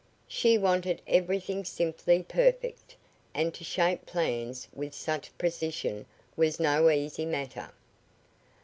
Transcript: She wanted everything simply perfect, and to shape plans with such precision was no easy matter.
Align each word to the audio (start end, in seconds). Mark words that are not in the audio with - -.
She 0.27 0.57
wanted 0.57 0.99
everything 1.05 1.63
simply 1.63 2.23
perfect, 2.23 2.95
and 3.35 3.53
to 3.53 3.63
shape 3.63 4.07
plans 4.07 4.67
with 4.73 4.95
such 4.95 5.37
precision 5.37 6.07
was 6.35 6.59
no 6.59 6.89
easy 6.89 7.27
matter. 7.27 7.71